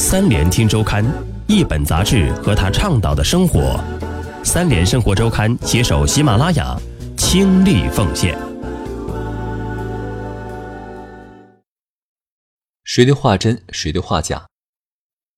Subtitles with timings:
[0.00, 1.04] 三联听周刊，
[1.48, 3.82] 一本杂志和他倡导的生活。
[4.44, 6.80] 三联生活周刊携手喜马拉雅，
[7.16, 8.38] 倾力奉献。
[12.84, 14.46] 谁的话真，谁的话假？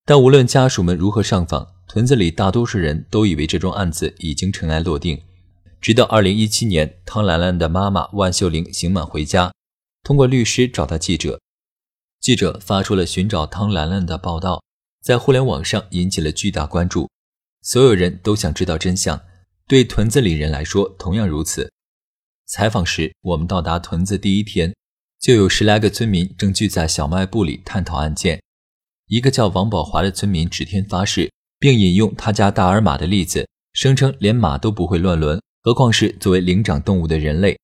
[0.05, 5.19] 但无论家属们如何上访，屯子里大多数人都以为这桩案子已经尘埃落定。
[5.81, 9.51] 直到二零一七年，汤兰兰的妈妈万秀玲刑满回家，
[10.03, 11.41] 通过律师找到记者，
[12.21, 14.63] 记者发出了寻找汤兰兰的报道，
[15.01, 17.09] 在互联网上引起了巨大关注。
[17.63, 19.19] 所有人都想知道真相，
[19.67, 21.71] 对屯子里人来说同样如此。
[22.45, 24.71] 采访时，我们到达屯子第一天，
[25.19, 28.39] 就有十来个村民正聚在小卖部里探讨案件。
[29.07, 35.41] 一个叫王宝华的村民指天发誓，并引用他家大耳马的例子，声称连马都不会乱伦。
[35.63, 37.57] 何况是作为灵长动物的人类，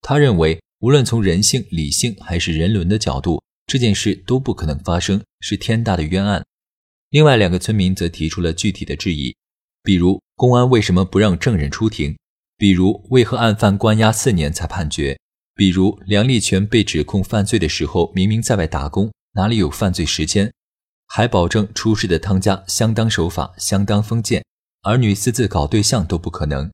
[0.00, 6.44] 他认为无论从人性、理性还是人伦的角度，这件事都不可能发生，是天大的冤案。
[7.10, 9.34] 另外两个村民则提出了具体的质疑，
[9.82, 12.16] 比如公安为什么不让证人出庭？
[12.56, 15.18] 比如为何案犯关押四年才判决？
[15.54, 20.52] 比如梁立全被指控犯罪的时候明明在外打工，哪里有犯罪时间？
[21.06, 24.44] 还保证出事的汤家相当守法、相当封建，
[24.82, 26.70] 儿女私自搞对象都不可能。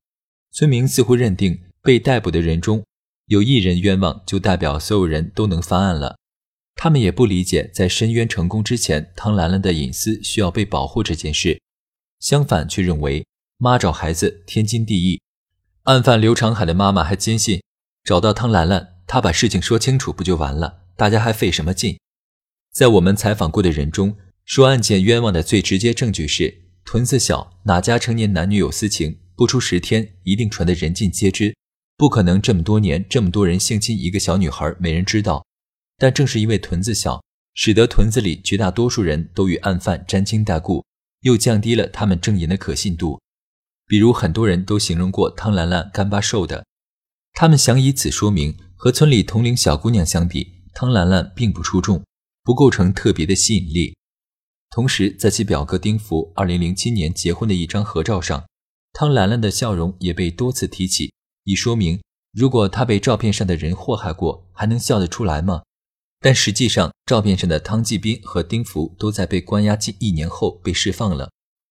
[0.52, 2.84] 村民似乎认定被逮捕的人中
[3.26, 6.16] 有一人冤枉，就代表所有人都能翻案了。
[6.74, 11.60] 他们也不理解，在申冤成功之前，汤兰兰的隐私需要被保护这件事。
[12.18, 13.26] 相反，却认为
[13.58, 15.20] 妈找孩子天经地义。
[15.84, 17.62] 案犯刘长海的妈妈还坚信，
[18.04, 20.82] 找到汤兰兰，她把事情说清楚不就完了？
[20.96, 21.98] 大家还费什么劲？
[22.72, 29.18] 在我们采访过的人中，说案件冤枉的最直接证据是：屯子小，哪家成年男女有私情？
[29.34, 31.56] 不出十天，一定传得人尽皆知。
[31.96, 35.44] 不可能这么多年，这么多人性侵一个小女孩，没人知道。
[36.02, 37.22] 但正是因为屯子小，
[37.54, 40.84] 使得屯子里绝大多数人都与案犯沾亲带故，
[41.20, 43.20] 又降低了他们证言的可信度。
[43.86, 46.66] 比如，很多人都形容过汤兰兰干巴瘦的，
[47.34, 52.02] 他们想以此说明，和村里同龄小姑娘相比，汤兰兰并不出众，
[52.42, 53.96] 不构成特别的吸引力。
[54.70, 58.44] 同时，在其表哥丁福2007年结婚的一张合照上。
[58.92, 61.12] 汤兰兰的笑容也被多次提起，
[61.44, 65.62] 以说明如果她被照片上的人祸害过，还能笑得出来吗？
[66.22, 71.28] 但实际上，照片上的汤继斌和丁福都在被关押近一年后被释放了。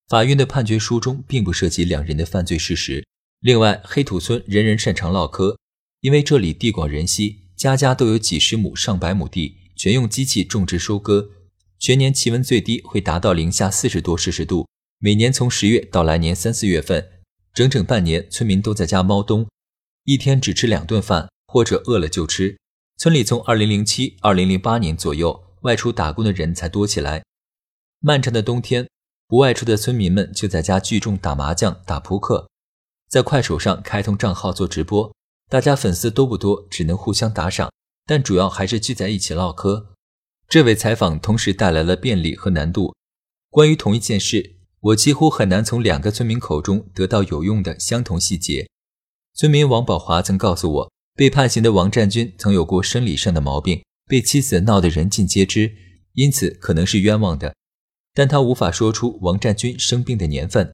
[0.09, 3.07] 法院的判决书中并不涉及两人的犯罪事实。
[3.39, 5.57] 另外，黑土村人人擅长唠嗑，
[6.01, 11.29] 因为这里地广人稀，家家都有几十亩、上百亩地，全用机器种植收割，
[11.79, 14.67] 全年气温最低会达到零下四十多摄氏度。
[14.99, 17.07] 每年从十月到来年三四月份，
[17.53, 19.47] 整整半年，村民都在家猫冬，
[20.03, 22.57] 一天只吃两顿饭，或者饿了就吃。
[23.01, 27.23] 村里从二零零七、二零零八年左右外出打工的人才多起来。
[27.99, 28.87] 漫长的冬天，
[29.27, 32.47] 不外出的村民们就在家聚众打麻将、打扑克，
[33.09, 35.11] 在快手上开通账号做直播。
[35.49, 37.71] 大家粉丝多不多，只能互相打赏，
[38.05, 39.95] 但主要还是聚在一起唠嗑。
[40.47, 42.93] 这位采访同时带来了便利和难度。
[43.49, 44.57] 关于同一件事。
[44.81, 48.67] 我几乎很难从两个村民口中得到有用的相同细节。
[49.33, 55.71] 村民王宝华曾告诉我，被判刑的王占军曾有过生理上的毛病，被妻子闹得人尽皆知，
[56.13, 57.53] 因此可能是冤枉的。
[58.15, 60.73] 但他无法说出王占军生病的年份。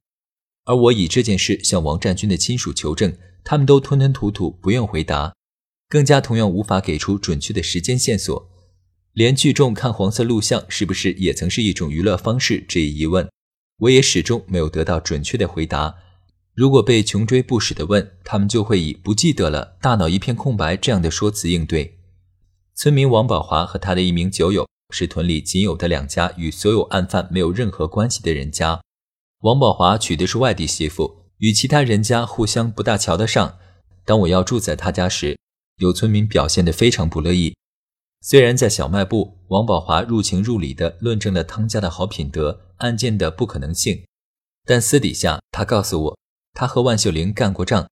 [0.64, 3.14] 而我以这件事向王占军的亲属求证，
[3.44, 5.36] 他们都吞吞吐吐，不愿回答，
[5.90, 8.50] 更加同样无法给出准确的时间线索。
[9.12, 13.28] 连聚众看黄色录像是不是也曾是一种娱乐方式这一疑问。
[13.80, 15.98] 我也始终没有得到准确的回答。
[16.58, 22.00] 如果被穷追不舍地问，他们就会以“不记得了，大脑一片空白”这样的说辞应对。
[22.74, 28.82] 村民王宝华和他的一名酒友是屯里仅有的两家与所有案犯没有任何关系的人家。
[29.42, 33.60] 王宝华娶的是外地媳妇，与其他人家互相不大瞧得上。
[34.04, 35.38] 当我要住在他家时，
[35.78, 37.56] 有村民表现得非常不乐意。
[38.22, 42.62] 虽然在小卖部，王宝华入情入理地论证了汤家的好品德。
[42.78, 44.06] 案件的不可能性，
[44.66, 46.18] 但私底下他告诉我，
[46.60, 47.88] 他和万秀玲干过仗，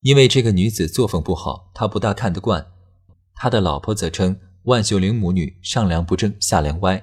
[0.00, 2.66] 因为这个女子作风不好，他不大看得惯。
[3.32, 7.00] 他的老婆则称万秀玲母女上梁不正下梁歪，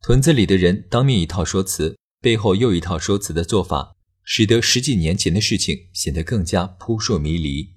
[0.00, 7.70] 屯子里的人当面一套说辞，背后又一套说辞的做法，使得十几年前的事情显得更加扑朔迷离。